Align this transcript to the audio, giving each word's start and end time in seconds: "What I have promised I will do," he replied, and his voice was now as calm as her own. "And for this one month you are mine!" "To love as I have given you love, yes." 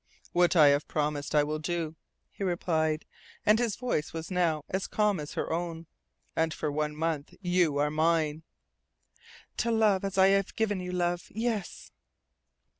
"What 0.31 0.55
I 0.55 0.69
have 0.69 0.87
promised 0.87 1.35
I 1.35 1.43
will 1.43 1.59
do," 1.59 1.95
he 2.31 2.43
replied, 2.43 3.05
and 3.45 3.59
his 3.59 3.75
voice 3.75 4.13
was 4.13 4.31
now 4.31 4.63
as 4.67 4.87
calm 4.87 5.19
as 5.19 5.33
her 5.35 5.53
own. 5.53 5.85
"And 6.35 6.51
for 6.55 6.69
this 6.71 6.75
one 6.75 6.95
month 6.95 7.35
you 7.39 7.77
are 7.77 7.91
mine!" 7.91 8.41
"To 9.57 9.69
love 9.69 10.03
as 10.03 10.17
I 10.17 10.29
have 10.29 10.55
given 10.55 10.79
you 10.79 10.91
love, 10.91 11.27
yes." 11.29 11.91